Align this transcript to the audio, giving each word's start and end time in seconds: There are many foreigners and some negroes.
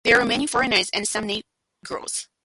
There 0.03 0.19
are 0.19 0.25
many 0.25 0.47
foreigners 0.47 0.89
and 0.95 1.07
some 1.07 1.27
negroes. 1.27 2.27